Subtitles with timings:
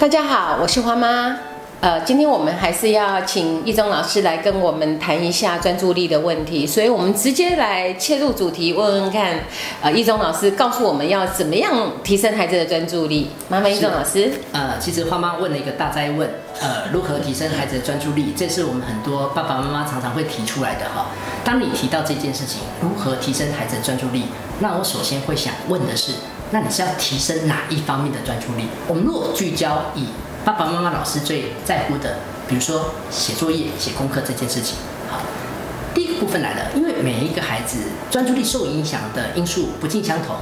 [0.00, 1.36] 大家好，我是花妈。
[1.80, 9.40] 呃，今天我们还是要请一中老师来跟我们谈一下专注力的问题，所以我们直接来切入主题，问问看，
[9.82, 13.30] 呃，一中老师告诉我们要怎么样提升孩子的专注力。
[13.48, 14.30] 麻烦一中老师。
[14.52, 16.30] 呃，其实花妈问了一个大灾问，
[16.60, 18.32] 呃，如何提升孩子的专注力？
[18.36, 21.06] 这是我们很多爸爸妈妈常常会提出来的哈。
[21.44, 24.26] 当你提到这件事情，如何提升孩子的专注力？
[24.60, 26.12] 那我首先会想问的是，
[26.50, 28.64] 那你是要提升哪一方面的专注力？
[28.86, 30.06] 我们如果聚焦以
[30.44, 32.16] 爸爸妈妈、老师最在乎的，
[32.48, 34.76] 比如说写作业、写功课这件事情。
[35.10, 35.20] 好，
[35.94, 37.78] 第一个部分来了，因为每一个孩子
[38.10, 40.36] 专注力受影响的因素不尽相同，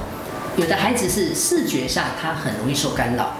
[0.55, 3.33] 有的孩子是视觉上他很容易受干扰。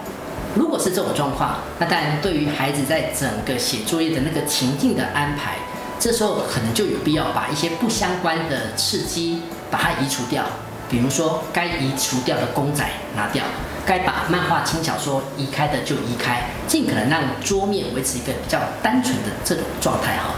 [0.54, 5.56] 如果是这种状况，那当然对于孩子在整个写作业的那个情境的安排，
[5.98, 9.40] 这时候可能就有必要把一些不相关的刺激
[9.70, 10.44] 把它移除掉。
[10.90, 12.84] 比如说，该移除掉的公仔
[13.16, 13.44] 拿掉，
[13.84, 20.34] 该把漫画、轻小说移开的就移开，尽可能让桌面维持一个比较单纯的这种状态哈。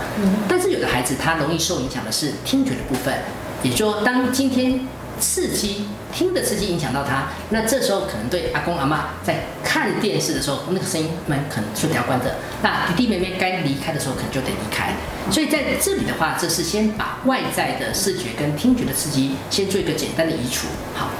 [0.49, 3.15] 但是有的孩子他容易受影响的是听觉的部分，
[3.63, 4.81] 也就，当今天。
[5.21, 12.35] 刺激听的刺激影响到他，那这时候可能对阿公阿妈在看电视的时候，那个声音门可能就得要关着。
[12.63, 14.95] 那弟弟妹妹该离开的时候，可能就得离开。
[15.31, 20.67] 所以在这里的话，这是先把外在的视觉跟听觉的刺激先做一个简单的移除。
[20.95, 21.11] 好，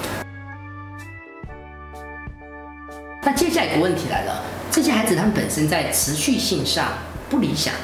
[3.23, 6.89] 那接下来一个问题来了，这些孩子他们本身在持续性上
[7.29, 7.75] 不理想，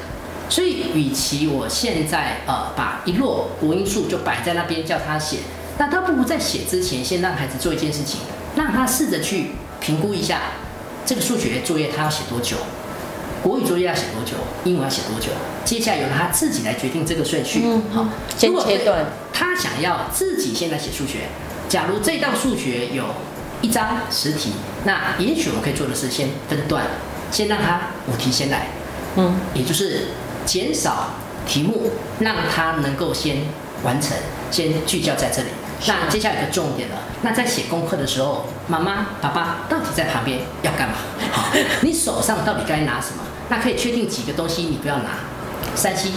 [0.49, 5.37] 所以与其我现在呃把一摞国音数就摆在那边叫他写。
[5.77, 8.21] 那他不如在写之前，先让孩子做一件事情，
[8.55, 10.41] 让他试着去评估一下
[11.05, 12.57] 这个数学作业他要写多久，
[13.43, 15.31] 国语作业要写多久，英文要写多久。
[15.63, 17.61] 接下来由他自己来决定这个顺序。
[17.93, 19.05] 好，先切断。
[19.31, 21.29] 他想要自己先来写数学。
[21.69, 23.03] 假如这道数学有
[23.61, 24.53] 一张十题，
[24.85, 26.85] 那也许我们可以做的是先分段，
[27.31, 28.67] 先让他五题先来。
[29.15, 30.07] 嗯，也就是
[30.45, 31.11] 减少
[31.45, 33.37] 题目，让他能够先
[33.83, 34.17] 完成，
[34.49, 35.49] 先聚焦在这里。
[35.85, 40.95] 那接下来有个重点了，那在写功课的时候，妈妈、爸爸到底在旁边要干嘛？
[41.31, 41.51] 好，
[41.81, 43.23] 你手上到底该拿什么？
[43.49, 45.09] 那可以确定几个东西你不要拿，
[45.75, 46.09] 三 C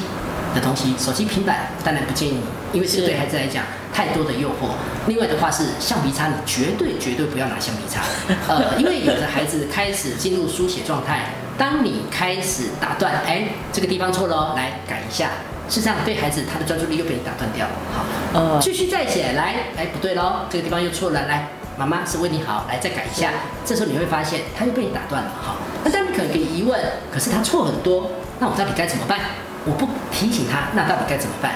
[0.54, 3.62] 的东西，手机、平板当然不建议你，因为这对孩子来讲
[3.92, 4.72] 太多的诱惑。
[5.06, 8.00] 另外的话是橡皮擦，你绝对绝对不要拿橡皮擦，
[8.48, 15.30] 呃，因为有的孩子开始进入书写状态，当你开始打断，哎，这个地方错了哦，来改一下。
[15.70, 17.72] 是这样，对孩子他的专注力又被你打断掉了。
[17.94, 18.04] 好，
[18.34, 21.48] 呃，继续再写，来，哎，不对喽，这个地方又错了，来，
[21.78, 23.30] 妈妈是为你好，来再改一下。
[23.64, 25.30] 这时候你会发现他又被你打断了。
[25.40, 26.78] 好，那当你可能给疑问，
[27.12, 28.10] 可是他错很多，
[28.40, 29.20] 那我到底该怎么办？
[29.64, 31.52] 我不提醒他，那到底该怎么办？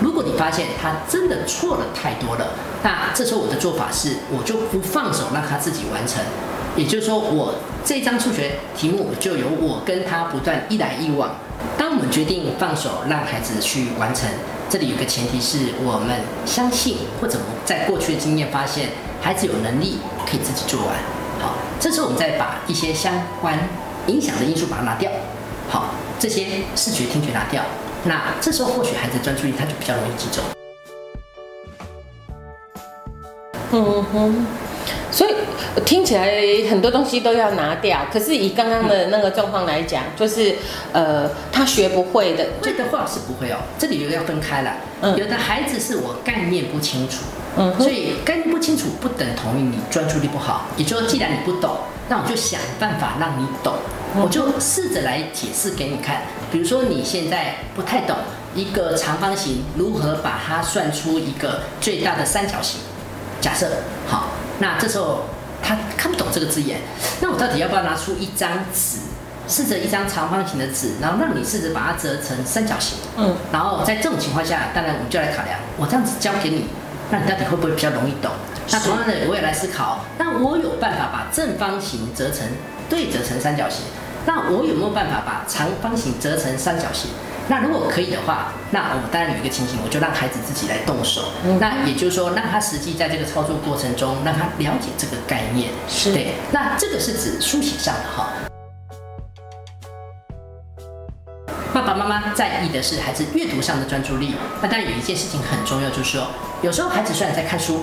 [0.00, 6.22] 如果你发现他真的错了太多了，那这时候我的做法是，我就不放手让他自己完成。
[6.74, 11.34] 也就是说，我这张数学题目就由我跟他不断一来一往。
[11.76, 14.28] 当我们决定放手让孩子去完成，
[14.70, 18.88] 这里有个前提是我们相信或者在过去的经验发现，
[19.20, 20.96] 孩子有能力可以自己做完。
[21.40, 23.58] 好，这时候我们再把一些相关
[24.06, 25.10] 影响的因素把它拿掉。
[25.68, 27.62] 好，这些视觉、听觉拿掉，
[28.04, 30.42] 那这时候或许孩子专注力他就比较容易集中。
[33.72, 34.46] 嗯哼。
[35.10, 35.30] 所以
[35.84, 36.30] 听起来
[36.70, 40.56] 很多东西都要拿掉，可是以刚刚的那个状况来讲，就是
[40.92, 43.58] 呃，他学不会的，会的话是不会哦。
[43.78, 44.76] 这里又要分开了，
[45.16, 47.24] 有的孩子是我概念不清楚，
[47.56, 50.66] 嗯，所以概念不清楚不等同于你专注力不好。
[50.76, 51.76] 也就是说，既然你不懂，
[52.08, 53.74] 那我就想办法让你懂，
[54.16, 56.22] 我就试着来解释给你看。
[56.50, 58.16] 比如说你现在不太懂
[58.54, 62.80] 一个长方形如何把它算出一个最大的三角形，
[63.42, 63.68] 假设
[64.06, 64.28] 好。
[64.58, 65.24] 那这时候
[65.62, 66.80] 他看不懂这个字眼，
[67.20, 69.00] 那我到底要不要拿出一张纸，
[69.48, 72.96] 试着一张长方形的纸，然后让你试着把它折成三角形？
[73.16, 76.66] 嗯，然后在这种情况下，当然我们就来考量，我这样子教给你，
[77.10, 78.30] 那你到底会不会比较容易懂？
[78.70, 82.46] 那同样的，我也来思考，那我有办法把正方形折成
[82.88, 83.80] 对折成三角形，
[84.26, 87.10] 那我有没有办法把长方形折成三角形？
[87.52, 91.24] 那如果可以的话，那我们当然有一个情形，我就让孩子自己来动手。
[91.60, 95.68] 那也就是说，让他实际在这个操作过程中，让他了解这个概念。
[95.86, 96.32] 是对。
[96.50, 98.30] 那这个是指书写上的哈。
[101.74, 104.34] 爸爸妈妈在意的是孩子阅读上的专注力。
[104.62, 106.26] 那当然有一件事情很重要，就是说，
[106.62, 107.82] 有时候孩子虽然在看书，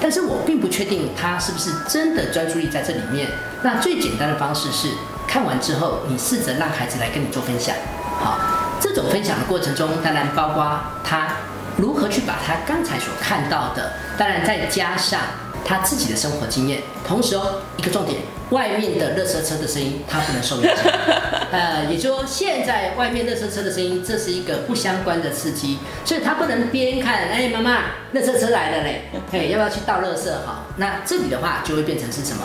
[0.00, 3.26] 但是我并不确定他是不是真的专注力在这里面。
[3.64, 4.86] 那最简单的方式是，
[5.26, 7.74] 看完之后，你试着让孩子来跟你做分享。
[8.20, 8.38] 好。
[8.80, 11.28] 这种分享的过程中，当然包括他
[11.76, 15.20] 如何去把他刚才所看到的，当然再加上
[15.64, 16.82] 他自己的生活经验。
[17.06, 18.20] 同时哦，一个重点，
[18.50, 20.76] 外面的热车车的声音他不能受影响。
[21.50, 27.78] 呃，也就说现在外面热车车的声音，这是一个不相关的刺激，所以他不能边看，哎，妈妈，
[28.12, 30.66] 热车车来了嘞， 嘿，要不要去倒热色哈？
[30.76, 32.42] 那这里的话就会变成是什么？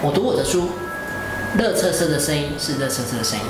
[0.00, 0.70] 我读我的书，
[1.58, 3.44] 热车车的声音是热车车的声音，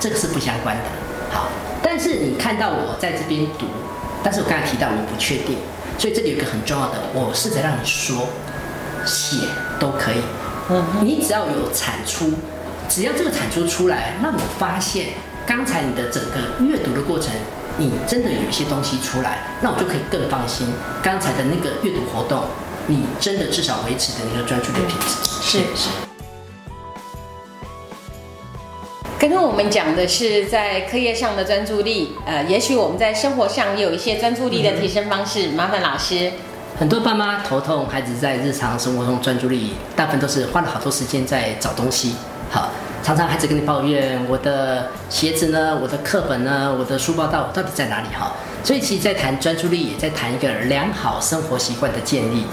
[0.00, 0.82] 这个是不相关的。
[1.30, 1.48] 好，
[1.82, 3.66] 但是你看到我在这边读，
[4.22, 5.58] 但是我刚才提到我不确定，
[5.98, 8.28] 所以这里有一个很重要的，我试着让你说、
[9.06, 9.46] 写
[9.78, 10.20] 都可以。
[10.68, 12.32] 嗯，你只要有产出。
[12.88, 15.10] 只要这个产出出来，那我发现
[15.46, 17.30] 刚才你的整个阅读的过程，
[17.78, 20.66] 你真的有一些东西出来，那我就可以更放心。
[21.00, 22.42] 刚才的那个阅读活动，
[22.88, 25.30] 你真的至少维持的那个专注的品质。
[25.40, 26.09] 是是。
[29.20, 35.48] 刚刚我们讲的是在课业上的专注力，呃，也许我们在生活上也有一些专注力的提升方式。
[35.50, 36.32] 麻烦老师。
[36.78, 42.14] 很多爸妈头痛，孩子在日常生活中专注力，大部分都是花了好多时间在找东西。
[42.50, 42.70] 好，
[43.02, 45.78] 常常孩子跟你抱怨，我的鞋子呢？
[45.82, 46.74] 我的课本呢？
[46.78, 48.06] 我的书包到到底在哪里？
[48.18, 48.32] 哈，
[48.64, 52.46] 所以其实，在谈专注力，也在谈一个良好生活习惯的建立。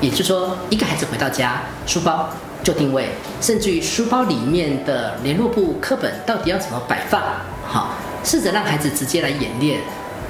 [0.00, 2.28] 也就是说，一个孩子回到家，书包
[2.68, 3.08] 就定位，
[3.40, 7.18] 甚至于书包里面的联络簿、课本到底要怎么摆放？
[7.66, 9.80] 好，试着让孩子直接来演练。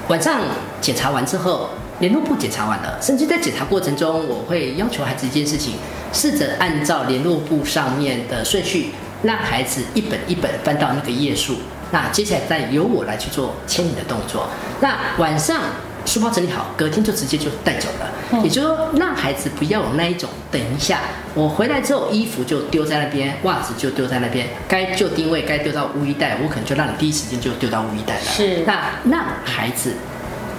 [0.07, 0.43] 晚上
[0.81, 5.75] 检查完之后，联络簿检查完了，甚至在检查过程中，我会要求孩子一件事情，
[6.13, 8.91] 试着按照联络簿上面的顺序。
[9.25, 11.57] 让孩子一本一本翻到那个页数，
[11.91, 14.47] 那接下来再由我来去做牵引的动作。
[14.81, 15.61] 那晚上
[16.09, 18.43] 书包整理好，隔天就直接就带走了。
[18.43, 21.01] 也就是说，让孩子不要有那一种等一下，
[21.35, 28.25] 我回来之后衣服就丢在那边，袜子就丢在那边，该就定位该丢到污衣袋，我可能就让你第一时间就丢到污衣袋了。
[28.25, 29.93] 是，那让孩子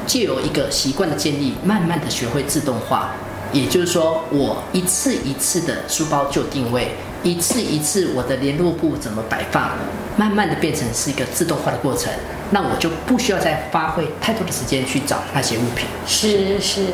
[0.06, 3.10] 借有一个习惯的建立，慢慢的学会自动化。
[3.52, 6.92] 也就是说，我一次一次的书包就定位。
[7.22, 9.72] 一次一次，我的联络簿怎么摆放，
[10.16, 12.10] 慢慢的变成是一个自动化的过程，
[12.50, 15.86] 那我就不需要再花费太多的时间去找那些物品。
[16.08, 16.86] 是是。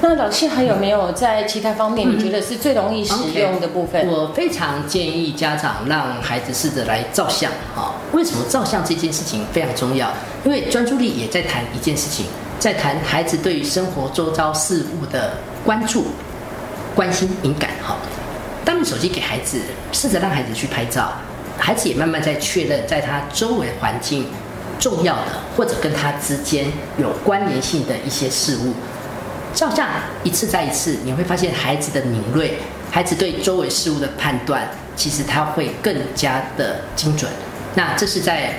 [0.00, 4.06] 那老师还有没有在其他方面，你觉得是最容易使用的部分？
[4.06, 7.92] 我非常建议家长让孩子试着来照相啊。
[8.12, 10.10] 为什么照相这件事情非常重要？
[10.44, 12.24] 因为专注力也在谈一件事情，
[12.58, 15.32] 在谈孩子对于生活周遭事物的
[15.62, 16.06] 关注。
[16.96, 17.94] 关心敏感哈，
[18.64, 19.60] 当你手机给孩子，
[19.92, 21.12] 试着让孩子去拍照，
[21.58, 24.26] 孩子也慢慢在确认，在他周围环境
[24.80, 26.64] 重要的或者跟他之间
[26.96, 28.72] 有关联性的一些事物，
[29.54, 29.86] 照相
[30.24, 32.54] 一次再一次，你会发现孩子的敏锐，
[32.90, 34.66] 孩子对周围事物的判断，
[34.96, 37.30] 其实他会更加的精准。
[37.74, 38.54] 那这是在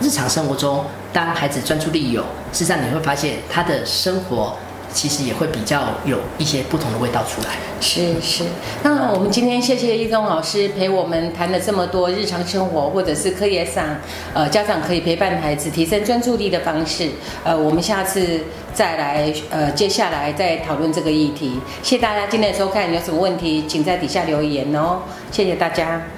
[0.00, 2.22] 日常生活中，当孩子专注力有，
[2.52, 4.56] 事实上你会发现他的生活。
[4.92, 7.56] 其实也会比较有一些不同的味道出来。
[7.80, 8.44] 是是，
[8.82, 13.96] 那我们今天谢谢易中老师陪我们谈了这么多日常生活或者是课业上，
[14.34, 17.08] 呃，家长可以陪伴孩子提升专注力的方式。
[17.44, 18.40] 呃，我们下次
[18.74, 21.60] 再来，呃，接下来再讨论这个议题。
[21.82, 25.02] 谢谢大家今天的收看，有什么问题请在底下留言哦。
[25.30, 26.17] 谢谢大家。